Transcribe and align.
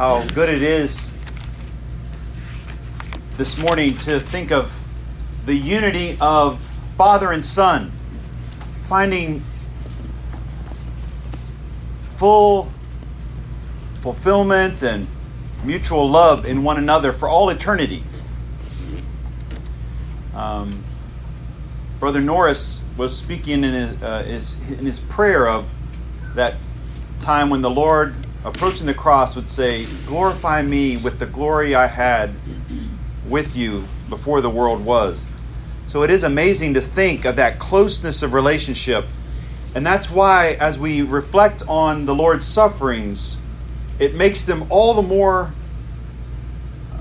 how 0.00 0.26
good 0.28 0.48
it 0.48 0.62
is 0.62 1.10
this 3.36 3.58
morning 3.58 3.94
to 3.98 4.18
think 4.18 4.50
of 4.50 4.74
the 5.44 5.54
unity 5.54 6.16
of 6.22 6.58
Father 6.96 7.32
and 7.32 7.44
Son, 7.44 7.92
finding 8.84 9.44
full 12.16 12.72
fulfillment 14.00 14.82
and 14.82 15.06
mutual 15.64 16.08
love 16.08 16.46
in 16.46 16.62
one 16.62 16.78
another 16.78 17.12
for 17.12 17.28
all 17.28 17.50
eternity. 17.50 18.02
Um, 20.34 20.82
Brother 21.98 22.22
Norris 22.22 22.80
was 22.96 23.14
speaking 23.14 23.64
in 23.64 23.74
his, 23.74 24.02
uh, 24.02 24.22
his, 24.22 24.56
in 24.78 24.86
his 24.86 24.98
prayer 24.98 25.46
of 25.46 25.68
that 26.36 26.54
time 27.20 27.50
when 27.50 27.60
the 27.60 27.68
Lord, 27.68 28.14
approaching 28.44 28.86
the 28.86 28.94
cross, 28.94 29.36
would 29.36 29.48
say, 29.48 29.86
Glorify 30.06 30.62
me 30.62 30.96
with 30.96 31.18
the 31.18 31.26
glory 31.26 31.74
I 31.74 31.86
had 31.86 32.34
with 33.28 33.56
you 33.56 33.84
before 34.08 34.40
the 34.40 34.50
world 34.50 34.84
was. 34.84 35.24
So 35.86 36.02
it 36.02 36.10
is 36.10 36.22
amazing 36.22 36.74
to 36.74 36.80
think 36.80 37.24
of 37.24 37.36
that 37.36 37.58
closeness 37.58 38.22
of 38.22 38.32
relationship. 38.32 39.06
And 39.74 39.86
that's 39.86 40.10
why, 40.10 40.52
as 40.54 40.78
we 40.78 41.02
reflect 41.02 41.62
on 41.68 42.06
the 42.06 42.14
Lord's 42.14 42.46
sufferings, 42.46 43.36
it 43.98 44.14
makes 44.14 44.44
them 44.44 44.66
all 44.70 44.94
the 44.94 45.02
more 45.02 45.52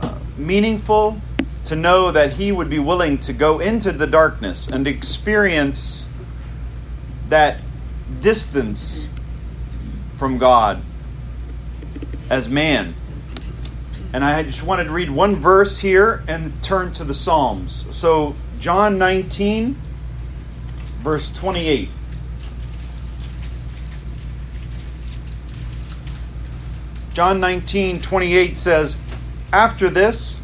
uh, 0.01 0.15
meaningful 0.37 1.21
to 1.65 1.75
know 1.75 2.11
that 2.11 2.33
He 2.33 2.51
would 2.51 2.69
be 2.69 2.79
willing 2.79 3.17
to 3.19 3.33
go 3.33 3.59
into 3.59 3.91
the 3.91 4.07
darkness 4.07 4.67
and 4.67 4.87
experience 4.87 6.07
that 7.29 7.61
distance 8.21 9.07
from 10.17 10.37
God 10.37 10.81
as 12.29 12.47
man. 12.47 12.95
And 14.13 14.23
I 14.23 14.41
just 14.43 14.63
wanted 14.63 14.85
to 14.85 14.91
read 14.91 15.11
one 15.11 15.35
verse 15.35 15.79
here 15.79 16.23
and 16.27 16.63
turn 16.63 16.93
to 16.93 17.03
the 17.03 17.13
Psalms. 17.13 17.85
So, 17.91 18.35
John 18.59 18.97
19, 18.97 19.75
verse 21.01 21.31
28. 21.33 21.89
John 27.13 27.39
19, 27.39 28.01
28 28.01 28.57
says, 28.57 28.95
After 29.51 29.89
this, 29.89 30.39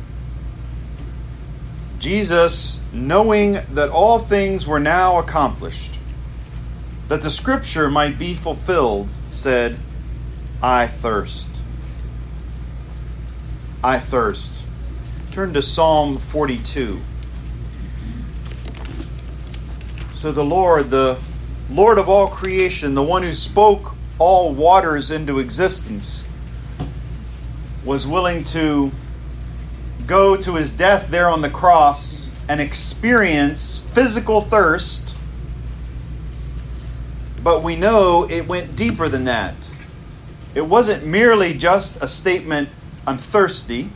Jesus, 2.00 2.80
knowing 2.92 3.62
that 3.72 3.90
all 3.90 4.20
things 4.20 4.68
were 4.68 4.80
now 4.80 5.18
accomplished, 5.18 5.98
that 7.08 7.22
the 7.22 7.32
scripture 7.32 7.90
might 7.90 8.20
be 8.20 8.34
fulfilled, 8.34 9.10
said, 9.32 9.80
I 10.62 10.88
thirst. 10.88 11.48
I 13.86 14.00
thirst. 14.00 14.64
Turn 15.32 15.54
to 15.54 15.62
Psalm 15.62 16.18
42. 16.18 17.00
So 20.16 20.32
the 20.32 20.44
Lord, 20.44 20.90
the 20.90 21.20
Lord 21.70 22.00
of 22.00 22.10
all 22.10 22.28
creation, 22.30 22.96
the 22.96 23.04
one 23.04 23.22
who 23.22 23.36
spoke 23.36 23.94
all 24.18 24.56
waters 24.56 25.12
into 25.12 25.38
existence, 25.38 26.26
was 27.84 28.08
willing 28.08 28.44
to 28.46 28.92
go 30.08 30.36
to 30.36 30.56
his 30.56 30.72
death 30.72 31.12
there 31.12 31.30
on 31.30 31.44
the 31.44 31.50
cross 31.52 32.32
and 32.50 32.60
experience 32.60 33.84
physical 33.94 34.42
thirst. 34.42 35.14
But 37.44 37.62
we 37.62 37.76
know 37.76 38.24
it 38.24 38.48
went 38.48 38.76
deeper 38.76 39.08
than 39.10 39.26
that. 39.26 39.54
It 40.56 40.66
wasn't 40.66 41.06
merely 41.06 41.54
just 41.54 42.02
a 42.02 42.08
statement, 42.08 42.70
I'm 43.08 43.18
thirsty. 43.18 43.90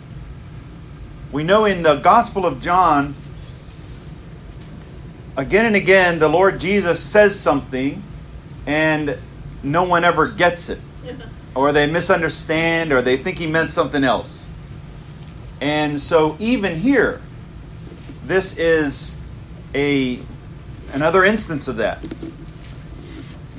We 1.32 1.44
know 1.44 1.66
in 1.66 1.84
the 1.84 1.96
Gospel 1.96 2.46
of 2.46 2.62
John, 2.62 3.16
again 5.36 5.66
and 5.66 5.76
again, 5.76 6.20
the 6.20 6.28
Lord 6.28 6.60
Jesus 6.60 7.02
says 7.02 7.40
something 7.40 8.04
and 8.66 9.18
no 9.64 9.84
one 9.84 10.04
ever 10.04 10.32
gets 10.32 10.70
it. 10.70 10.80
Or 11.56 11.74
they 11.74 11.88
misunderstand 11.88 12.94
or 12.94 13.02
they 13.02 13.18
think 13.18 13.40
he 13.40 13.48
meant 13.48 13.72
something 13.72 14.04
else. 14.04 14.48
And 15.60 16.00
so 16.00 16.38
even 16.40 16.80
here, 16.80 17.22
this 18.26 18.58
is 18.58 19.16
a 19.74 20.20
another 20.94 21.26
instance 21.26 21.68
of 21.68 21.78
that. 21.78 22.00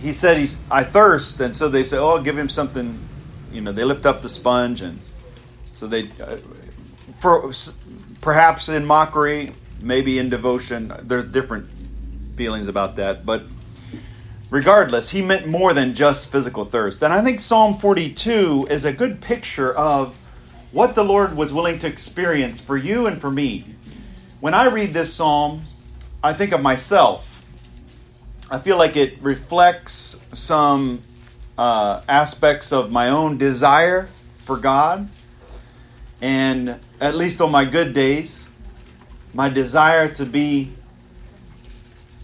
He 0.01 0.13
said 0.13 0.39
he's 0.39 0.57
I 0.71 0.85
thirst, 0.85 1.41
and 1.41 1.55
so 1.55 1.69
they 1.69 1.85
say, 1.85 1.99
"Oh, 1.99 2.23
give 2.23 2.39
him 2.39 2.49
something." 2.49 2.99
You 3.53 3.61
know, 3.61 3.73
they 3.73 3.85
lift 3.85 4.07
up 4.07 4.23
the 4.23 4.29
sponge, 4.29 4.81
and 4.81 5.01
so 5.81 5.87
they, 5.87 6.03
uh, 6.21 6.37
for 7.21 7.51
perhaps 8.21 8.69
in 8.69 8.85
mockery, 8.85 9.55
maybe 9.81 10.19
in 10.19 10.29
devotion. 10.29 10.93
There's 11.05 11.25
different 11.25 11.71
feelings 12.37 12.69
about 12.69 12.97
that, 12.97 13.25
but 13.25 13.45
regardless, 14.51 15.09
he 15.09 15.23
meant 15.23 15.47
more 15.47 15.73
than 15.73 15.95
just 15.95 16.31
physical 16.31 16.67
thirst. 16.67 17.03
And 17.03 17.15
I 17.15 17.23
think 17.23 17.41
Psalm 17.41 17.79
42 17.79 18.67
is 18.69 18.85
a 18.85 18.93
good 18.93 19.23
picture 19.23 19.73
of 19.73 20.19
what 20.71 20.95
the 20.95 21.03
Lord 21.03 21.35
was 21.35 21.51
willing 21.51 21.79
to 21.79 21.87
experience 21.87 22.61
for 22.61 22.77
you 22.77 23.07
and 23.07 23.19
for 23.19 23.31
me. 23.31 23.65
When 24.41 24.53
I 24.53 24.67
read 24.67 24.93
this 24.93 25.15
psalm, 25.15 25.63
I 26.23 26.35
think 26.35 26.53
of 26.53 26.61
myself. 26.61 27.43
I 28.51 28.59
feel 28.59 28.77
like 28.77 28.97
it 28.97 29.23
reflects 29.23 30.21
some 30.35 31.01
uh, 31.57 32.03
aspects 32.07 32.71
of 32.71 32.93
my 32.93 33.09
own 33.09 33.39
desire 33.39 34.11
for 34.37 34.59
God. 34.59 35.09
And 36.21 36.79
at 37.01 37.15
least 37.15 37.41
on 37.41 37.51
my 37.51 37.65
good 37.65 37.95
days, 37.95 38.47
my 39.33 39.49
desire 39.49 40.13
to 40.15 40.27
be 40.27 40.73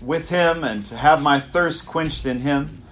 with 0.01 0.29
Him 0.29 0.65
and 0.65 0.85
to 0.87 0.97
have 0.97 1.23
my 1.23 1.41
thirst 1.41 1.87
quenched 1.87 2.27
in 2.27 2.41
Him. 2.41 2.83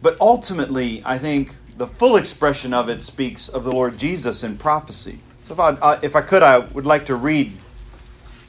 But 0.00 0.20
ultimately, 0.20 1.02
I 1.04 1.18
think 1.18 1.54
the 1.76 1.86
full 1.86 2.16
expression 2.16 2.72
of 2.72 2.88
it 2.88 3.02
speaks 3.02 3.48
of 3.48 3.64
the 3.64 3.72
Lord 3.72 3.98
Jesus 3.98 4.42
in 4.42 4.56
prophecy. 4.56 5.20
So, 5.44 5.54
if 5.54 5.60
I, 5.60 5.70
uh, 5.70 6.00
if 6.02 6.16
I 6.16 6.22
could, 6.22 6.42
I 6.42 6.58
would 6.58 6.86
like 6.86 7.06
to 7.06 7.16
read 7.16 7.52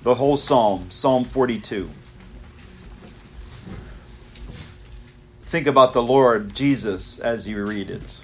the 0.04 0.16
whole 0.16 0.38
psalm, 0.38 0.92
Psalm 0.92 1.26
42. 1.26 1.90
Think 5.46 5.68
about 5.68 5.94
the 5.94 6.04
Lord 6.04 6.54
Jesus 6.54 7.20
as 7.20 7.48
you 7.48 7.66
read 7.66 7.90
it. 7.90 8.20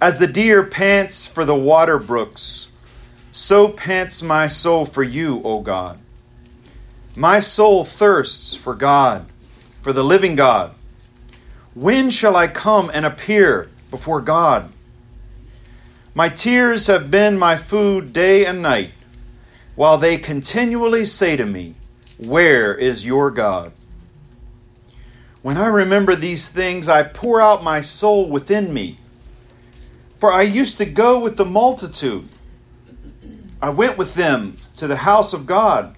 As 0.00 0.18
the 0.18 0.26
deer 0.26 0.62
pants 0.62 1.26
for 1.26 1.44
the 1.44 1.54
water 1.54 1.98
brooks, 1.98 2.70
so 3.32 3.68
pants 3.68 4.22
my 4.22 4.48
soul 4.48 4.84
for 4.84 5.02
you, 5.02 5.42
O 5.44 5.60
God. 5.60 5.98
My 7.16 7.40
soul 7.40 7.84
thirsts 7.84 8.54
for 8.54 8.74
God, 8.74 9.26
for 9.82 9.92
the 9.92 10.04
living 10.04 10.36
God. 10.36 10.74
When 11.74 12.10
shall 12.10 12.36
I 12.36 12.46
come 12.48 12.90
and 12.92 13.06
appear? 13.06 13.70
before 13.90 14.20
God. 14.20 14.70
My 16.14 16.28
tears 16.28 16.86
have 16.86 17.10
been 17.10 17.38
my 17.38 17.56
food 17.56 18.12
day 18.12 18.44
and 18.44 18.60
night, 18.60 18.92
while 19.74 19.98
they 19.98 20.16
continually 20.16 21.06
say 21.06 21.36
to 21.36 21.46
me, 21.46 21.74
Where 22.18 22.74
is 22.74 23.06
your 23.06 23.30
God? 23.30 23.72
When 25.42 25.56
I 25.56 25.66
remember 25.66 26.16
these 26.16 26.48
things, 26.48 26.88
I 26.88 27.04
pour 27.04 27.40
out 27.40 27.62
my 27.62 27.80
soul 27.80 28.28
within 28.28 28.74
me. 28.74 28.98
For 30.16 30.32
I 30.32 30.42
used 30.42 30.78
to 30.78 30.84
go 30.84 31.20
with 31.20 31.36
the 31.36 31.44
multitude. 31.44 32.28
I 33.60 33.70
went 33.70 33.98
with 33.98 34.14
them 34.14 34.56
to 34.76 34.86
the 34.86 34.96
house 34.96 35.32
of 35.32 35.46
God 35.46 35.96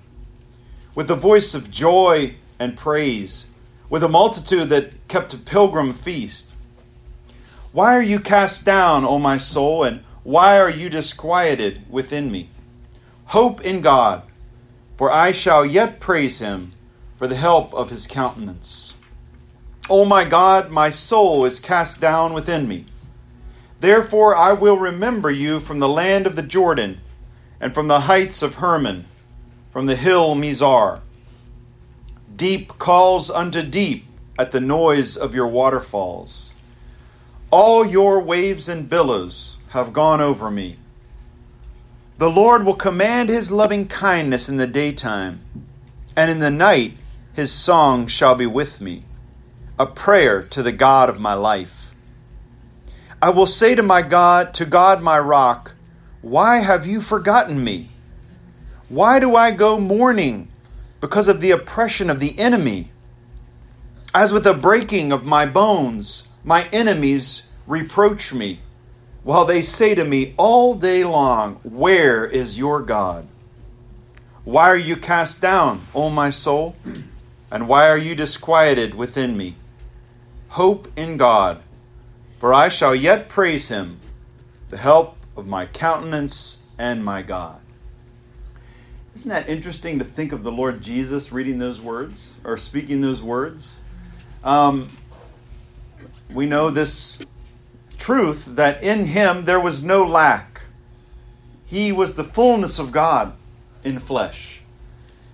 with 0.94 1.08
the 1.08 1.14
voice 1.14 1.54
of 1.54 1.70
joy 1.70 2.34
and 2.58 2.76
praise, 2.76 3.46
with 3.88 4.02
a 4.02 4.08
multitude 4.08 4.68
that 4.70 5.08
kept 5.08 5.34
a 5.34 5.38
pilgrim 5.38 5.94
feast. 5.94 6.48
Why 7.72 7.96
are 7.96 8.02
you 8.02 8.18
cast 8.18 8.64
down, 8.64 9.04
O 9.04 9.18
my 9.18 9.38
soul, 9.38 9.84
and 9.84 10.02
why 10.24 10.58
are 10.58 10.70
you 10.70 10.90
disquieted 10.90 11.82
within 11.88 12.30
me? 12.30 12.50
Hope 13.26 13.60
in 13.60 13.80
God, 13.80 14.22
for 14.98 15.10
I 15.10 15.32
shall 15.32 15.64
yet 15.64 16.00
praise 16.00 16.40
him 16.40 16.72
for 17.16 17.28
the 17.28 17.36
help 17.36 17.72
of 17.72 17.90
his 17.90 18.06
countenance. 18.06 18.94
O 19.88 20.04
my 20.04 20.24
God, 20.24 20.70
my 20.70 20.90
soul 20.90 21.44
is 21.44 21.60
cast 21.60 22.00
down 22.00 22.32
within 22.32 22.66
me. 22.66 22.86
Therefore 23.78 24.36
I 24.36 24.52
will 24.52 24.76
remember 24.76 25.30
you 25.30 25.60
from 25.60 25.78
the 25.78 25.88
land 25.88 26.26
of 26.26 26.36
the 26.36 26.42
Jordan, 26.42 27.00
and 27.60 27.74
from 27.74 27.88
the 27.88 28.00
heights 28.00 28.42
of 28.42 28.54
Hermon, 28.54 29.04
from 29.72 29.86
the 29.86 29.96
hill 29.96 30.34
Mizar. 30.34 31.00
Deep 32.34 32.78
calls 32.78 33.30
unto 33.30 33.62
deep 33.62 34.06
at 34.38 34.52
the 34.52 34.60
noise 34.60 35.16
of 35.16 35.34
your 35.34 35.46
waterfalls. 35.46 36.52
All 37.50 37.84
your 37.84 38.20
waves 38.20 38.68
and 38.68 38.88
billows 38.88 39.58
have 39.70 39.92
gone 39.92 40.20
over 40.20 40.50
me. 40.50 40.78
The 42.18 42.30
Lord 42.30 42.64
will 42.64 42.74
command 42.74 43.28
his 43.28 43.50
loving 43.50 43.88
kindness 43.88 44.48
in 44.48 44.56
the 44.56 44.66
daytime, 44.66 45.40
and 46.16 46.30
in 46.30 46.38
the 46.38 46.50
night 46.50 46.96
his 47.32 47.52
song 47.52 48.06
shall 48.06 48.34
be 48.34 48.46
with 48.46 48.80
me, 48.80 49.04
a 49.78 49.86
prayer 49.86 50.42
to 50.42 50.62
the 50.62 50.72
God 50.72 51.08
of 51.08 51.20
my 51.20 51.34
life. 51.34 51.92
I 53.22 53.30
will 53.30 53.46
say 53.46 53.74
to 53.74 53.82
my 53.82 54.02
God, 54.02 54.54
to 54.54 54.64
God 54.64 55.02
my 55.02 55.18
rock, 55.18 55.72
why 56.22 56.58
have 56.58 56.86
you 56.86 57.00
forgotten 57.00 57.62
me? 57.64 57.90
Why 58.88 59.18
do 59.18 59.36
I 59.36 59.52
go 59.52 59.80
mourning 59.80 60.48
because 61.00 61.28
of 61.28 61.40
the 61.40 61.50
oppression 61.50 62.10
of 62.10 62.20
the 62.20 62.38
enemy? 62.38 62.90
As 64.14 64.32
with 64.32 64.44
the 64.44 64.52
breaking 64.52 65.12
of 65.12 65.24
my 65.24 65.46
bones, 65.46 66.24
my 66.44 66.68
enemies 66.72 67.44
reproach 67.66 68.34
me, 68.34 68.60
while 69.22 69.44
they 69.44 69.62
say 69.62 69.94
to 69.94 70.04
me 70.04 70.34
all 70.36 70.74
day 70.74 71.04
long, 71.04 71.56
Where 71.62 72.26
is 72.26 72.58
your 72.58 72.82
God? 72.82 73.26
Why 74.44 74.68
are 74.68 74.76
you 74.76 74.96
cast 74.96 75.40
down, 75.40 75.86
O 75.94 76.10
my 76.10 76.30
soul? 76.30 76.74
And 77.50 77.68
why 77.68 77.88
are 77.88 77.96
you 77.98 78.14
disquieted 78.14 78.94
within 78.94 79.36
me? 79.36 79.56
Hope 80.48 80.88
in 80.96 81.16
God, 81.16 81.62
for 82.38 82.52
I 82.52 82.68
shall 82.68 82.94
yet 82.94 83.28
praise 83.28 83.68
him, 83.68 84.00
the 84.70 84.76
help 84.76 85.16
of 85.40 85.48
my 85.48 85.66
countenance 85.66 86.58
and 86.78 87.04
my 87.04 87.22
God. 87.22 87.60
Isn't 89.16 89.30
that 89.30 89.48
interesting 89.48 89.98
to 89.98 90.04
think 90.04 90.30
of 90.32 90.44
the 90.44 90.52
Lord 90.52 90.82
Jesus 90.82 91.32
reading 91.32 91.58
those 91.58 91.80
words 91.80 92.36
or 92.44 92.56
speaking 92.56 93.00
those 93.00 93.20
words? 93.20 93.80
Um, 94.44 94.96
we 96.32 96.46
know 96.46 96.70
this 96.70 97.18
truth 97.98 98.44
that 98.56 98.82
in 98.82 99.06
him 99.06 99.46
there 99.46 99.58
was 99.58 99.82
no 99.82 100.04
lack. 100.04 100.62
He 101.66 101.90
was 101.90 102.14
the 102.14 102.24
fullness 102.24 102.78
of 102.78 102.92
God 102.92 103.34
in 103.82 103.98
flesh. 103.98 104.60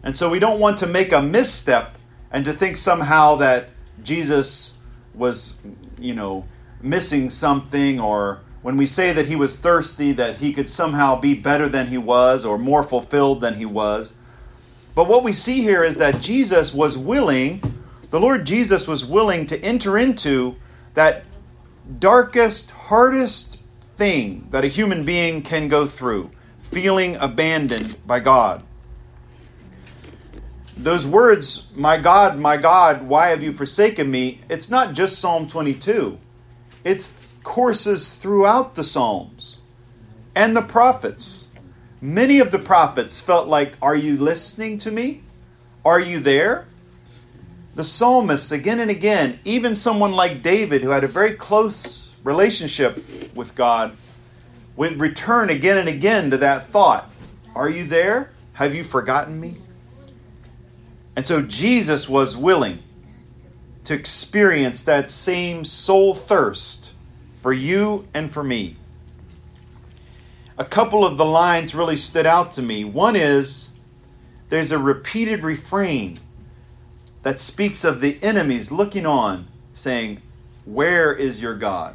And 0.02 0.16
so 0.16 0.30
we 0.30 0.38
don't 0.38 0.60
want 0.60 0.78
to 0.78 0.86
make 0.86 1.12
a 1.12 1.20
misstep 1.20 1.96
and 2.30 2.44
to 2.44 2.52
think 2.52 2.76
somehow 2.76 3.36
that 3.36 3.70
Jesus 4.02 4.78
was, 5.14 5.56
you 5.98 6.14
know, 6.14 6.44
missing 6.80 7.30
something 7.30 8.00
or 8.00 8.40
when 8.66 8.76
we 8.76 8.84
say 8.84 9.12
that 9.12 9.26
he 9.26 9.36
was 9.36 9.60
thirsty 9.60 10.10
that 10.10 10.38
he 10.38 10.52
could 10.52 10.68
somehow 10.68 11.14
be 11.20 11.34
better 11.34 11.68
than 11.68 11.86
he 11.86 11.96
was 11.96 12.44
or 12.44 12.58
more 12.58 12.82
fulfilled 12.82 13.40
than 13.40 13.54
he 13.54 13.64
was. 13.64 14.12
But 14.92 15.06
what 15.06 15.22
we 15.22 15.30
see 15.30 15.62
here 15.62 15.84
is 15.84 15.98
that 15.98 16.20
Jesus 16.20 16.74
was 16.74 16.98
willing, 16.98 17.62
the 18.10 18.18
Lord 18.18 18.44
Jesus 18.44 18.88
was 18.88 19.04
willing 19.04 19.46
to 19.46 19.64
enter 19.64 19.96
into 19.96 20.56
that 20.94 21.22
darkest, 22.00 22.72
hardest 22.72 23.58
thing 23.84 24.48
that 24.50 24.64
a 24.64 24.66
human 24.66 25.04
being 25.04 25.42
can 25.42 25.68
go 25.68 25.86
through 25.86 26.32
feeling 26.62 27.14
abandoned 27.20 27.94
by 28.04 28.18
God. 28.18 28.64
Those 30.76 31.06
words, 31.06 31.68
my 31.76 31.98
God, 31.98 32.36
my 32.36 32.56
God, 32.56 33.02
why 33.02 33.28
have 33.28 33.44
you 33.44 33.52
forsaken 33.52 34.10
me? 34.10 34.40
It's 34.48 34.70
not 34.70 34.92
just 34.92 35.20
Psalm 35.20 35.46
22, 35.46 36.18
it's 36.82 37.20
courses 37.46 38.12
throughout 38.12 38.74
the 38.74 38.82
Psalms 38.82 39.58
and 40.34 40.56
the 40.56 40.62
prophets. 40.62 41.46
Many 42.00 42.40
of 42.40 42.50
the 42.50 42.58
prophets 42.58 43.20
felt 43.20 43.46
like, 43.46 43.74
Are 43.80 43.94
you 43.94 44.16
listening 44.18 44.78
to 44.78 44.90
me? 44.90 45.22
Are 45.84 46.00
you 46.00 46.18
there? 46.18 46.66
The 47.76 47.84
psalmists, 47.84 48.50
again 48.50 48.80
and 48.80 48.90
again, 48.90 49.38
even 49.44 49.76
someone 49.76 50.10
like 50.10 50.42
David, 50.42 50.82
who 50.82 50.90
had 50.90 51.04
a 51.04 51.08
very 51.08 51.34
close 51.34 52.10
relationship 52.24 53.34
with 53.36 53.54
God, 53.54 53.96
would 54.74 55.00
return 55.00 55.48
again 55.48 55.78
and 55.78 55.88
again 55.88 56.32
to 56.32 56.38
that 56.38 56.66
thought 56.66 57.08
Are 57.54 57.70
you 57.70 57.84
there? 57.84 58.32
Have 58.54 58.74
you 58.74 58.82
forgotten 58.82 59.40
me? 59.40 59.54
And 61.14 61.24
so 61.24 61.42
Jesus 61.42 62.08
was 62.08 62.36
willing 62.36 62.82
to 63.84 63.94
experience 63.94 64.82
that 64.82 65.10
same 65.10 65.64
soul 65.64 66.12
thirst 66.12 66.94
for 67.46 67.52
you 67.52 68.04
and 68.12 68.32
for 68.32 68.42
me. 68.42 68.74
A 70.58 70.64
couple 70.64 71.06
of 71.06 71.16
the 71.16 71.24
lines 71.24 71.76
really 71.76 71.96
stood 71.96 72.26
out 72.26 72.50
to 72.54 72.60
me. 72.60 72.82
One 72.82 73.14
is 73.14 73.68
there's 74.48 74.72
a 74.72 74.78
repeated 74.80 75.44
refrain 75.44 76.16
that 77.22 77.38
speaks 77.38 77.84
of 77.84 78.00
the 78.00 78.18
enemies 78.20 78.72
looking 78.72 79.06
on, 79.06 79.46
saying, 79.74 80.22
Where 80.64 81.12
is 81.12 81.40
your 81.40 81.54
God? 81.54 81.94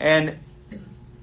And 0.00 0.40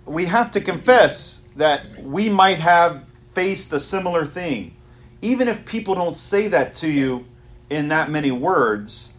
we 0.05 0.25
have 0.27 0.51
to 0.51 0.61
confess 0.61 1.41
that 1.57 1.89
we 1.97 2.29
might 2.29 2.59
have 2.59 3.03
faced 3.33 3.73
a 3.73 3.81
similar 3.81 4.25
thing. 4.25 4.77
Even 5.21 5.49
if 5.49 5.65
people 5.65 5.93
don't 5.93 6.15
say 6.15 6.47
that 6.47 6.73
to 6.75 6.87
you 6.87 7.25
in 7.69 7.89
that 7.89 8.09
many 8.09 8.31
words, 8.31 9.09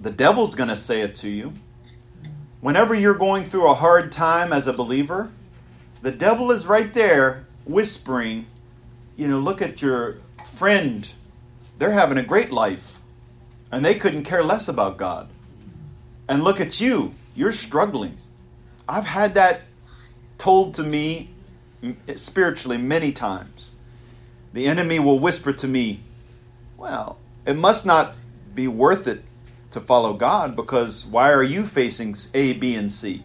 the 0.00 0.10
devil's 0.10 0.54
going 0.54 0.70
to 0.70 0.76
say 0.76 1.02
it 1.02 1.16
to 1.16 1.28
you. 1.28 1.52
Whenever 2.60 2.92
you're 2.92 3.14
going 3.14 3.44
through 3.44 3.68
a 3.68 3.74
hard 3.74 4.10
time 4.10 4.52
as 4.52 4.66
a 4.66 4.72
believer, 4.72 5.30
the 6.02 6.10
devil 6.10 6.50
is 6.50 6.66
right 6.66 6.92
there 6.92 7.46
whispering, 7.64 8.46
you 9.16 9.28
know, 9.28 9.38
look 9.38 9.62
at 9.62 9.80
your 9.80 10.18
friend. 10.44 11.08
They're 11.78 11.92
having 11.92 12.18
a 12.18 12.24
great 12.24 12.50
life, 12.50 12.98
and 13.70 13.84
they 13.84 13.94
couldn't 13.94 14.24
care 14.24 14.42
less 14.42 14.66
about 14.66 14.96
God. 14.96 15.28
And 16.28 16.42
look 16.42 16.60
at 16.60 16.80
you, 16.80 17.14
you're 17.36 17.52
struggling. 17.52 18.18
I've 18.88 19.06
had 19.06 19.34
that 19.34 19.62
told 20.36 20.74
to 20.74 20.82
me 20.82 21.30
spiritually 22.16 22.78
many 22.78 23.12
times. 23.12 23.70
The 24.52 24.66
enemy 24.66 24.98
will 24.98 25.20
whisper 25.20 25.52
to 25.52 25.68
me, 25.68 26.00
Well, 26.76 27.18
it 27.46 27.54
must 27.54 27.86
not 27.86 28.14
be 28.52 28.66
worth 28.66 29.06
it 29.06 29.22
to 29.78 29.86
follow 29.86 30.14
God 30.14 30.56
because 30.56 31.06
why 31.06 31.32
are 31.32 31.42
you 31.42 31.64
facing 31.64 32.16
A, 32.34 32.52
B, 32.54 32.74
and 32.74 32.90
C? 32.90 33.22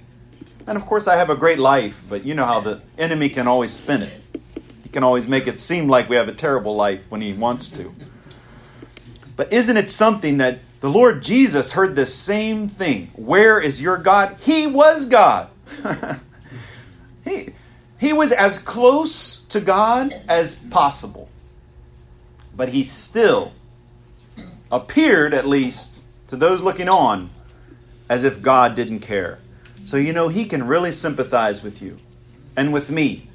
And 0.66 0.78
of 0.78 0.86
course, 0.86 1.08
I 1.08 1.16
have 1.16 1.30
a 1.30 1.36
great 1.36 1.60
life, 1.60 2.02
but 2.08 2.26
you 2.26 2.36
know 2.36 2.46
how 2.46 2.62
the 2.62 2.82
enemy 2.98 3.30
can 3.30 3.48
always 3.48 3.72
spin 3.72 4.04
it. 4.04 4.22
He 4.84 4.90
can 4.90 5.04
always 5.04 5.28
make 5.28 5.48
it 5.48 5.60
seem 5.60 5.90
like 5.90 6.08
we 6.10 6.16
have 6.16 6.28
a 6.28 6.34
terrible 6.34 6.76
life 6.76 7.04
when 7.10 7.22
he 7.22 7.34
wants 7.34 7.70
to. 7.70 7.94
But 9.36 9.52
isn't 9.52 9.76
it 9.76 9.90
something 9.90 10.38
that 10.38 10.60
the 10.80 10.90
Lord 10.90 11.24
Jesus 11.24 11.72
heard 11.72 11.96
the 11.96 12.06
same 12.06 12.70
thing? 12.70 13.12
Where 13.16 13.60
is 13.60 13.82
your 13.82 13.98
God? 13.98 14.38
He 14.42 14.68
was 14.68 15.08
God. 15.08 15.50
he, 17.26 17.50
he 17.98 18.14
was 18.14 18.32
as 18.32 18.60
close 18.60 19.42
to 19.46 19.60
God 19.60 20.14
as 20.28 20.56
possible. 20.56 21.30
But 22.56 22.70
he 22.70 22.84
still 22.84 23.54
appeared, 24.72 25.34
at 25.34 25.48
least, 25.48 25.93
to 26.28 26.36
those 26.36 26.62
looking 26.62 26.90
on, 26.90 27.30
as 28.10 28.24
if 28.24 28.42
God 28.42 28.76
didn't 28.76 29.00
care. 29.00 29.40
So, 29.86 29.98
you 29.98 30.14
know, 30.14 30.28
he 30.28 30.46
can 30.46 30.66
really 30.66 30.92
sympathize 30.92 31.62
with 31.62 31.82
you 31.82 31.98
and 32.56 32.72
with 32.72 32.90
me 32.90 33.28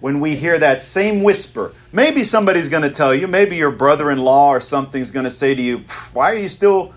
when 0.00 0.20
we 0.20 0.36
hear 0.36 0.58
that 0.58 0.82
same 0.82 1.22
whisper. 1.22 1.72
Maybe 1.92 2.24
somebody's 2.24 2.68
going 2.68 2.82
to 2.82 2.90
tell 2.90 3.14
you, 3.14 3.26
maybe 3.26 3.56
your 3.56 3.70
brother 3.70 4.10
in 4.10 4.18
law 4.18 4.50
or 4.50 4.60
something's 4.60 5.10
going 5.10 5.24
to 5.24 5.30
say 5.30 5.54
to 5.54 5.62
you, 5.62 5.78
Why 6.12 6.32
are 6.32 6.36
you 6.36 6.48
still 6.48 6.94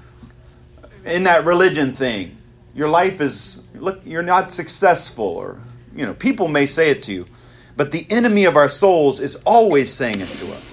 in 1.05 1.23
that 1.23 1.45
religion 1.45 1.93
thing? 1.93 2.37
Your 2.73 2.89
life 2.89 3.21
is, 3.21 3.61
look, 3.75 4.01
you're 4.05 4.23
not 4.23 4.51
successful, 4.51 5.25
or, 5.25 5.59
you 5.95 6.05
know, 6.05 6.13
people 6.13 6.47
may 6.47 6.65
say 6.65 6.89
it 6.89 7.03
to 7.03 7.13
you. 7.13 7.27
But 7.75 7.91
the 7.91 8.05
enemy 8.09 8.45
of 8.45 8.55
our 8.55 8.69
souls 8.69 9.19
is 9.19 9.35
always 9.45 9.93
saying 9.93 10.19
it 10.19 10.29
to 10.29 10.53
us. 10.53 10.72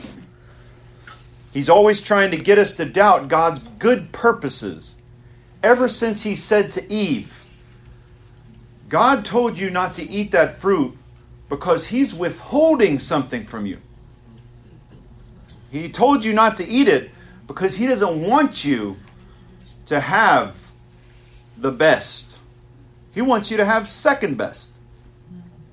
He's 1.52 1.69
always 1.69 2.00
trying 2.00 2.30
to 2.30 2.37
get 2.37 2.59
us 2.59 2.75
to 2.75 2.85
doubt 2.85 3.28
God's 3.28 3.59
good 3.78 4.12
purposes. 4.12 4.95
Ever 5.62 5.88
since 5.88 6.23
he 6.23 6.37
said 6.37 6.71
to 6.73 6.92
Eve, 6.92 7.45
God 8.88 9.25
told 9.25 9.59
you 9.59 9.71
not 9.71 9.95
to 9.97 10.09
eat 10.09 10.33
that 10.33 10.59
fruit 10.59 10.97
because 11.49 11.88
he's 11.88 12.14
withholding 12.14 12.99
something 12.99 13.47
from 13.47 13.66
you. 13.66 13.78
He 15.71 15.88
told 15.88 16.25
you 16.25 16.33
not 16.33 16.57
to 16.57 16.66
eat 16.66 16.88
it 16.88 17.11
because 17.47 17.76
he 17.76 17.87
doesn't 17.87 18.23
want 18.23 18.64
you 18.64 18.97
to 19.87 20.00
have 20.00 20.54
the 21.57 21.71
best. 21.71 22.37
He 23.14 23.21
wants 23.21 23.50
you 23.50 23.57
to 23.59 23.64
have 23.64 23.88
second 23.88 24.37
best 24.37 24.71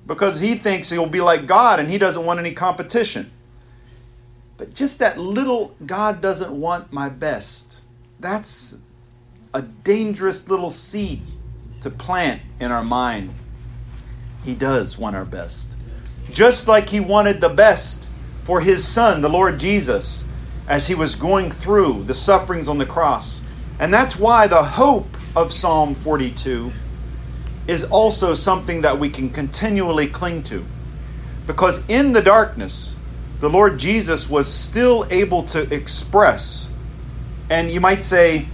because 0.06 0.40
he 0.40 0.56
thinks 0.56 0.90
he'll 0.90 1.06
be 1.06 1.20
like 1.20 1.46
God 1.46 1.80
and 1.80 1.88
he 1.88 1.98
doesn't 1.98 2.24
want 2.24 2.40
any 2.40 2.52
competition. 2.52 3.30
But 4.58 4.74
just 4.74 4.98
that 4.98 5.18
little 5.18 5.74
God 5.86 6.20
doesn't 6.20 6.50
want 6.50 6.92
my 6.92 7.08
best, 7.08 7.78
that's 8.20 8.76
a 9.54 9.62
dangerous 9.62 10.48
little 10.48 10.70
seed 10.70 11.22
to 11.80 11.90
plant 11.90 12.42
in 12.60 12.70
our 12.70 12.84
mind. 12.84 13.32
He 14.44 14.54
does 14.54 14.98
want 14.98 15.16
our 15.16 15.24
best. 15.24 15.70
Just 16.30 16.68
like 16.68 16.88
he 16.88 17.00
wanted 17.00 17.40
the 17.40 17.48
best 17.48 18.06
for 18.42 18.60
his 18.60 18.86
son, 18.86 19.20
the 19.20 19.28
Lord 19.28 19.60
Jesus, 19.60 20.24
as 20.66 20.86
he 20.88 20.94
was 20.94 21.14
going 21.14 21.50
through 21.50 22.04
the 22.04 22.14
sufferings 22.14 22.68
on 22.68 22.78
the 22.78 22.86
cross. 22.86 23.40
And 23.78 23.94
that's 23.94 24.16
why 24.16 24.48
the 24.48 24.62
hope 24.62 25.16
of 25.36 25.52
Psalm 25.52 25.94
42 25.94 26.72
is 27.68 27.84
also 27.84 28.34
something 28.34 28.82
that 28.82 28.98
we 28.98 29.08
can 29.08 29.30
continually 29.30 30.08
cling 30.08 30.42
to. 30.44 30.64
Because 31.46 31.86
in 31.88 32.12
the 32.12 32.22
darkness, 32.22 32.96
the 33.40 33.48
Lord 33.48 33.78
Jesus 33.78 34.28
was 34.28 34.52
still 34.52 35.06
able 35.10 35.44
to 35.44 35.72
express, 35.72 36.68
and 37.48 37.70
you 37.70 37.80
might 37.80 38.02
say, 38.02 38.46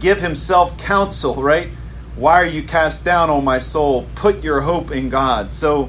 give 0.00 0.20
himself 0.20 0.76
counsel, 0.78 1.42
right? 1.42 1.68
Why 2.16 2.42
are 2.42 2.46
you 2.46 2.62
cast 2.62 3.04
down, 3.04 3.30
O 3.30 3.40
my 3.40 3.58
soul? 3.58 4.06
Put 4.14 4.42
your 4.42 4.60
hope 4.60 4.90
in 4.90 5.08
God. 5.08 5.54
So 5.54 5.88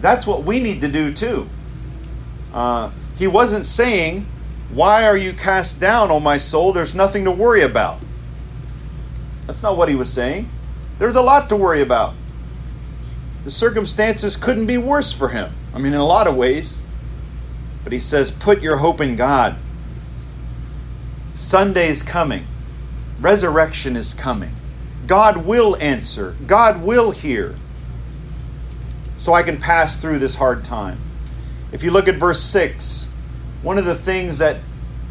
that's 0.00 0.26
what 0.26 0.44
we 0.44 0.60
need 0.60 0.80
to 0.80 0.88
do 0.88 1.12
too. 1.12 1.48
Uh, 2.52 2.90
he 3.16 3.26
wasn't 3.26 3.66
saying, 3.66 4.26
Why 4.70 5.06
are 5.06 5.16
you 5.16 5.32
cast 5.32 5.80
down, 5.80 6.10
O 6.10 6.18
my 6.20 6.38
soul? 6.38 6.72
There's 6.72 6.94
nothing 6.94 7.24
to 7.24 7.30
worry 7.30 7.62
about. 7.62 8.00
That's 9.46 9.62
not 9.62 9.76
what 9.76 9.88
he 9.88 9.94
was 9.94 10.12
saying. 10.12 10.48
There's 10.98 11.16
a 11.16 11.22
lot 11.22 11.48
to 11.48 11.56
worry 11.56 11.80
about. 11.80 12.14
The 13.44 13.50
circumstances 13.50 14.36
couldn't 14.36 14.66
be 14.66 14.78
worse 14.78 15.12
for 15.12 15.28
him. 15.28 15.52
I 15.74 15.78
mean, 15.78 15.92
in 15.92 15.98
a 15.98 16.06
lot 16.06 16.26
of 16.26 16.36
ways. 16.36 16.78
But 17.84 17.92
he 17.92 17.98
says, 17.98 18.30
Put 18.30 18.62
your 18.62 18.78
hope 18.78 19.00
in 19.00 19.16
God. 19.16 19.56
Sunday's 21.34 22.02
coming, 22.02 22.46
resurrection 23.20 23.96
is 23.96 24.12
coming. 24.12 24.54
God 25.06 25.38
will 25.38 25.76
answer, 25.76 26.36
God 26.46 26.82
will 26.82 27.10
hear. 27.10 27.56
So 29.18 29.32
I 29.32 29.42
can 29.42 29.58
pass 29.58 29.96
through 29.96 30.18
this 30.18 30.36
hard 30.36 30.64
time. 30.64 30.98
If 31.72 31.82
you 31.82 31.90
look 31.90 32.08
at 32.08 32.16
verse 32.16 32.42
6, 32.42 33.08
one 33.62 33.78
of 33.78 33.84
the 33.84 33.94
things 33.94 34.38
that 34.38 34.58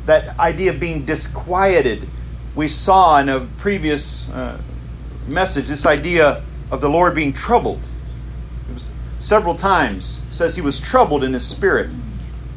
that 0.05 0.39
idea 0.39 0.71
of 0.71 0.79
being 0.79 1.05
disquieted 1.05 2.07
we 2.55 2.67
saw 2.67 3.19
in 3.19 3.29
a 3.29 3.41
previous 3.59 4.29
uh, 4.29 4.59
message 5.27 5.67
this 5.67 5.85
idea 5.85 6.43
of 6.71 6.81
the 6.81 6.89
Lord 6.89 7.15
being 7.15 7.33
troubled. 7.33 7.79
Several 9.19 9.55
times 9.55 10.25
says 10.29 10.55
he 10.55 10.61
was 10.61 10.79
troubled 10.79 11.23
in 11.23 11.33
his 11.33 11.45
spirit. 11.45 11.89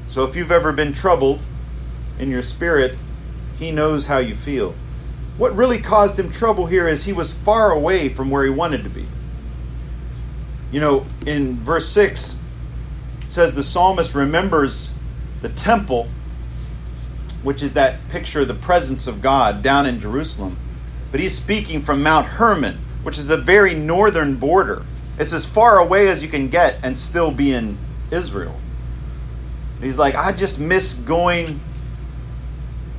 So 0.07 0.25
if 0.25 0.37
you've 0.37 0.53
ever 0.53 0.73
been 0.73 0.93
troubled 0.93 1.41
in 2.19 2.31
your 2.31 2.43
spirit, 2.43 2.99
he 3.59 3.71
knows 3.71 4.07
how 4.07 4.19
you 4.19 4.35
feel. 4.35 4.75
What 5.39 5.57
really 5.57 5.79
caused 5.79 6.19
him 6.19 6.31
trouble 6.31 6.67
here 6.67 6.87
is 6.87 7.05
he 7.05 7.13
was 7.13 7.33
far 7.33 7.71
away 7.71 8.09
from 8.09 8.31
where 8.31 8.45
he 8.45 8.51
wanted 8.51 8.85
to 8.85 8.91
be. 8.91 9.07
You 10.71 10.81
know, 10.81 11.07
in 11.27 11.59
verse 11.59 11.89
6, 11.89 12.37
it 13.23 13.33
says 13.33 13.55
the 13.55 13.63
psalmist 13.63 14.15
remembers 14.15 14.93
the 15.41 15.49
temple, 15.49 16.09
which 17.43 17.63
is 17.63 17.75
that 17.75 18.09
picture 18.09 18.41
of 18.41 18.49
the 18.49 18.55
presence 18.55 19.07
of 19.07 19.23
God 19.23 19.63
down 19.63 19.87
in 19.87 20.01
Jerusalem. 20.01 20.57
But 21.11 21.21
he's 21.21 21.37
speaking 21.37 21.83
from 21.83 22.03
Mount 22.03 22.27
Hermon, 22.27 22.79
which 23.03 23.19
is 23.19 23.27
the 23.27 23.37
very 23.37 23.75
northern 23.75 24.37
border. 24.37 24.85
It's 25.19 25.33
as 25.33 25.45
far 25.45 25.79
away 25.79 26.09
as 26.09 26.23
you 26.23 26.29
can 26.29 26.49
get 26.49 26.79
and 26.83 26.99
still 26.99 27.31
be 27.31 27.53
in 27.53 27.79
Israel. 28.11 28.59
He's 29.81 29.99
like, 29.99 30.15
I 30.15 30.33
just 30.33 30.59
miss 30.59 30.95
going 30.95 31.61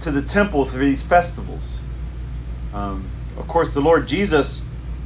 to 0.02 0.12
the 0.12 0.22
temple 0.22 0.66
for 0.66 0.78
these 0.78 1.02
festivals. 1.02 1.80
Um, 2.74 3.10
of 3.38 3.48
course, 3.48 3.74
the 3.74 3.80
Lord 3.80 4.08
Jesus, 4.08 4.62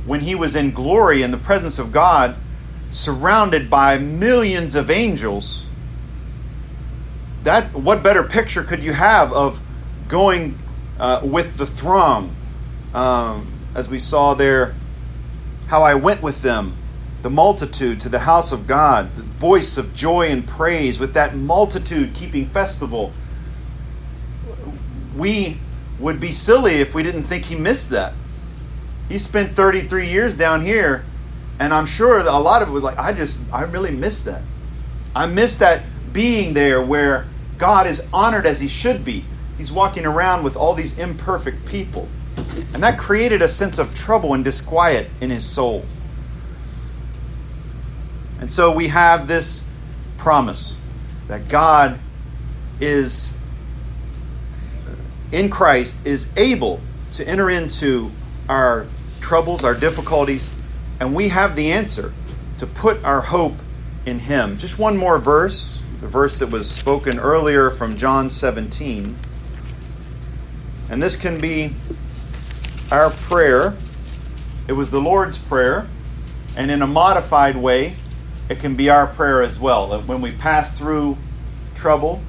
when 0.06 0.22
he 0.22 0.34
was 0.34 0.56
in 0.56 0.72
glory 0.72 1.22
in 1.22 1.32
the 1.32 1.38
presence 1.38 1.78
of 1.78 1.92
God, 1.92 2.36
surrounded 2.90 3.70
by 3.70 4.00
millions 4.00 4.74
of 4.76 4.90
angels, 4.90 5.66
that 7.44 7.74
what 7.74 8.02
better 8.02 8.24
picture 8.24 8.64
could 8.64 8.82
you 8.82 8.94
have 8.94 9.32
of 9.32 9.62
going 10.08 10.58
uh, 11.00 11.22
with 11.24 11.58
the 11.58 11.66
throng? 11.66 12.36
Um, 12.94 13.54
as 13.76 13.88
we 13.88 14.00
saw 14.00 14.34
there, 14.34 14.74
how 15.68 15.84
I 15.84 15.94
went 15.94 16.24
with 16.24 16.42
them 16.42 16.76
the 17.22 17.30
multitude 17.30 18.02
to 18.02 18.10
the 18.10 18.20
house 18.20 18.52
of 18.52 18.68
God, 18.68 19.16
the 19.16 19.24
voice 19.24 19.78
of 19.78 19.96
joy 19.96 20.28
and 20.28 20.48
praise, 20.48 21.00
with 21.00 21.14
that 21.14 21.36
multitude 21.36 22.14
keeping 22.14 22.48
festival. 22.48 23.12
We 25.16 25.58
would 26.00 26.20
be 26.20 26.32
silly 26.32 26.76
if 26.76 26.94
we 26.94 27.04
didn't 27.04 27.24
think 27.24 27.46
he 27.46 27.56
missed 27.56 27.90
that. 27.90 28.14
He 29.10 29.18
spent 29.18 29.56
33 29.56 30.10
years 30.10 30.36
down 30.36 30.62
here, 30.62 31.06
and 31.60 31.74
I'm 31.74 31.86
sure 31.86 32.20
a 32.20 32.40
lot 32.40 32.62
of 32.62 32.70
it 32.70 32.72
was 32.72 32.84
like, 32.84 32.98
I 32.98 33.14
just, 33.14 33.38
I 33.52 33.64
really 33.64 33.92
miss 33.92 34.24
that. 34.24 34.44
I 35.16 35.26
miss 35.26 35.58
that 35.58 35.84
being 36.14 36.54
there 36.54 36.82
where 36.82 37.28
God 37.58 37.88
is 37.88 38.06
honored 38.14 38.46
as 38.46 38.60
he 38.60 38.68
should 38.68 39.04
be. 39.04 39.26
He's 39.58 39.72
walking 39.72 40.06
around 40.06 40.44
with 40.44 40.56
all 40.56 40.76
these 40.76 40.98
imperfect 41.00 41.66
people. 41.66 42.08
And 42.74 42.84
that 42.84 43.00
created 43.00 43.42
a 43.42 43.48
sense 43.48 43.80
of 43.80 43.96
trouble 43.96 44.34
and 44.36 44.44
disquiet 44.44 45.10
in 45.22 45.32
his 45.32 45.46
soul. 45.46 45.86
And 48.48 48.54
so 48.54 48.72
we 48.72 48.88
have 48.88 49.28
this 49.28 49.62
promise 50.18 50.80
that 51.28 51.50
God 51.50 52.00
is 52.80 53.34
in 55.34 55.50
Christ 55.50 55.98
is 56.06 56.30
able 56.38 56.80
to 57.12 57.28
enter 57.28 57.50
into 57.50 58.10
our 58.48 58.86
troubles, 59.20 59.66
our 59.66 59.74
difficulties, 59.74 60.50
and 61.02 61.14
we 61.14 61.28
have 61.28 61.58
the 61.58 61.74
answer 61.74 62.14
to 62.60 62.66
put 62.66 63.04
our 63.04 63.20
hope 63.20 63.56
in 64.06 64.20
him. 64.20 64.58
Just 64.58 64.80
one 64.80 64.96
more 64.96 65.20
verse, 65.20 65.82
the 66.00 66.08
verse 66.08 66.40
that 66.40 66.48
was 66.48 66.72
spoken 66.72 67.20
earlier 67.20 67.70
from 67.70 67.98
John 67.98 68.30
17. 68.30 69.14
And 70.90 71.04
this 71.04 71.18
can 71.18 71.42
be 71.42 71.74
our 72.94 73.10
prayer. 73.10 73.76
It 74.70 74.72
was 74.72 74.90
the 74.90 75.02
Lord's 75.02 75.38
prayer, 75.38 75.90
and 76.56 76.72
in 76.72 76.82
a 76.82 76.88
modified 76.88 77.58
way, 77.58 77.98
it 78.50 78.60
can 78.60 78.76
be 78.76 78.90
our 78.90 79.08
prayer 79.08 79.42
as 79.42 79.60
well. 79.60 79.90
That 79.90 80.06
when 80.06 80.22
we 80.22 80.32
pass 80.32 80.78
through 80.78 81.18
trouble 81.76 82.22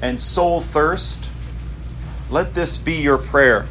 and 0.00 0.20
soul 0.20 0.60
thirst, 0.60 1.28
let 2.30 2.54
this 2.54 2.76
be 2.76 2.94
your 2.94 3.18
prayer. 3.18 3.66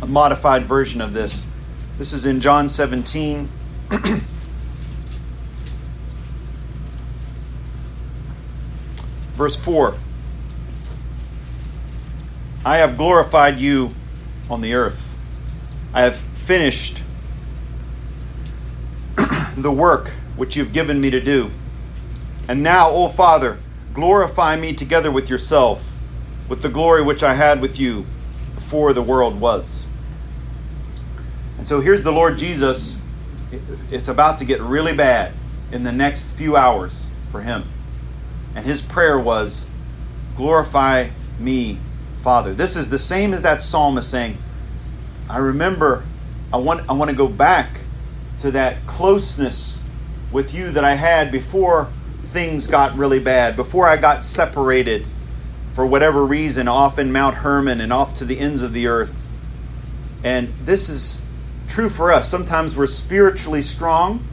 A 0.00 0.06
modified 0.06 0.64
version 0.66 1.00
of 1.00 1.12
this. 1.12 1.46
This 1.98 2.12
is 2.12 2.24
in 2.26 2.40
John 2.40 2.68
17. 2.68 3.48
Verse 9.34 9.56
4 9.56 9.96
I 12.64 12.76
have 12.78 12.96
glorified 12.96 13.58
you 13.58 13.92
on 14.48 14.60
the 14.60 14.74
earth. 14.74 15.16
I 15.92 16.02
have 16.02 16.16
finished 16.16 17.02
the 19.56 19.72
work 19.72 20.12
which 20.36 20.56
you've 20.56 20.72
given 20.72 21.00
me 21.00 21.10
to 21.10 21.20
do. 21.20 21.50
And 22.48 22.62
now, 22.62 22.90
O 22.90 23.08
Father, 23.08 23.58
glorify 23.94 24.56
me 24.56 24.72
together 24.72 25.10
with 25.10 25.30
yourself, 25.30 25.92
with 26.48 26.62
the 26.62 26.68
glory 26.68 27.02
which 27.02 27.22
I 27.22 27.34
had 27.34 27.60
with 27.60 27.78
you 27.78 28.06
before 28.54 28.92
the 28.92 29.02
world 29.02 29.40
was. 29.40 29.84
And 31.58 31.68
so 31.68 31.80
here's 31.80 32.02
the 32.02 32.12
Lord 32.12 32.38
Jesus. 32.38 32.98
It's 33.90 34.08
about 34.08 34.38
to 34.38 34.44
get 34.44 34.60
really 34.60 34.94
bad 34.94 35.32
in 35.70 35.84
the 35.84 35.92
next 35.92 36.24
few 36.24 36.56
hours 36.56 37.06
for 37.30 37.42
him. 37.42 37.64
And 38.54 38.66
his 38.66 38.80
prayer 38.80 39.18
was, 39.18 39.66
Glorify 40.36 41.10
me, 41.38 41.78
Father. 42.22 42.54
This 42.54 42.76
is 42.76 42.88
the 42.88 42.98
same 42.98 43.34
as 43.34 43.42
that 43.42 43.60
psalmist 43.60 44.10
saying, 44.10 44.38
I 45.28 45.38
remember, 45.38 46.04
I 46.52 46.56
want, 46.56 46.88
I 46.88 46.94
want 46.94 47.10
to 47.10 47.16
go 47.16 47.28
back 47.28 47.80
to 48.38 48.50
that 48.52 48.86
closeness 48.86 49.78
with 50.32 50.54
you 50.54 50.72
that 50.72 50.84
I 50.84 50.94
had 50.94 51.30
before 51.30 51.92
things 52.24 52.66
got 52.66 52.96
really 52.96 53.20
bad, 53.20 53.54
before 53.54 53.86
I 53.86 53.96
got 53.96 54.24
separated 54.24 55.06
for 55.74 55.86
whatever 55.86 56.24
reason 56.24 56.68
off 56.68 56.98
in 56.98 57.12
Mount 57.12 57.36
Hermon 57.36 57.80
and 57.80 57.92
off 57.92 58.16
to 58.16 58.24
the 58.24 58.38
ends 58.38 58.62
of 58.62 58.72
the 58.72 58.86
earth. 58.86 59.14
And 60.24 60.52
this 60.64 60.88
is 60.88 61.20
true 61.68 61.88
for 61.88 62.12
us. 62.12 62.28
Sometimes 62.28 62.76
we're 62.76 62.86
spiritually 62.86 63.62
strong, 63.62 64.26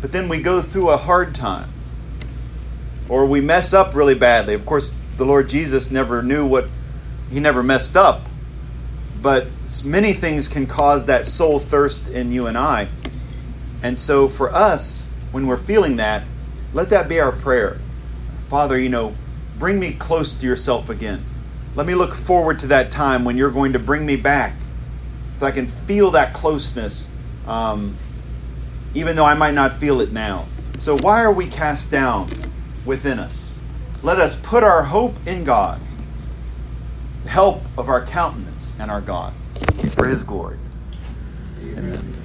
but 0.00 0.12
then 0.12 0.28
we 0.28 0.38
go 0.38 0.62
through 0.62 0.90
a 0.90 0.96
hard 0.96 1.34
time. 1.34 1.70
Or 3.08 3.24
we 3.24 3.40
mess 3.40 3.72
up 3.72 3.94
really 3.94 4.14
badly. 4.14 4.54
Of 4.54 4.66
course, 4.66 4.92
the 5.16 5.24
Lord 5.24 5.48
Jesus 5.48 5.90
never 5.90 6.22
knew 6.22 6.46
what, 6.46 6.68
he 7.30 7.40
never 7.40 7.62
messed 7.62 7.96
up. 7.96 8.26
But 9.20 9.46
many 9.84 10.12
things 10.12 10.48
can 10.48 10.66
cause 10.66 11.06
that 11.06 11.26
soul 11.26 11.58
thirst 11.58 12.08
in 12.08 12.32
you 12.32 12.46
and 12.46 12.56
I. 12.56 12.88
And 13.82 13.98
so 13.98 14.28
for 14.28 14.54
us, 14.54 15.02
when 15.38 15.46
we're 15.46 15.56
feeling 15.56 15.96
that, 15.98 16.24
let 16.74 16.90
that 16.90 17.08
be 17.08 17.20
our 17.20 17.30
prayer. 17.30 17.78
Father, 18.48 18.76
you 18.76 18.88
know, 18.88 19.14
bring 19.56 19.78
me 19.78 19.92
close 19.92 20.34
to 20.34 20.44
yourself 20.44 20.88
again. 20.88 21.24
Let 21.76 21.86
me 21.86 21.94
look 21.94 22.12
forward 22.12 22.58
to 22.60 22.66
that 22.68 22.90
time 22.90 23.24
when 23.24 23.36
you're 23.36 23.52
going 23.52 23.74
to 23.74 23.78
bring 23.78 24.04
me 24.04 24.16
back. 24.16 24.54
If 25.36 25.42
I 25.44 25.52
can 25.52 25.68
feel 25.68 26.10
that 26.10 26.34
closeness, 26.34 27.06
um, 27.46 27.96
even 28.94 29.14
though 29.14 29.24
I 29.24 29.34
might 29.34 29.54
not 29.54 29.74
feel 29.74 30.00
it 30.00 30.10
now. 30.10 30.46
So, 30.80 30.98
why 30.98 31.22
are 31.22 31.32
we 31.32 31.46
cast 31.46 31.88
down 31.88 32.30
within 32.84 33.20
us? 33.20 33.60
Let 34.02 34.18
us 34.18 34.34
put 34.34 34.64
our 34.64 34.82
hope 34.82 35.14
in 35.24 35.44
God, 35.44 35.80
the 37.22 37.30
help 37.30 37.62
of 37.76 37.88
our 37.88 38.04
countenance 38.04 38.74
and 38.80 38.90
our 38.90 39.00
God, 39.00 39.34
for 39.94 40.08
His 40.08 40.24
glory. 40.24 40.58
Amen. 41.60 42.17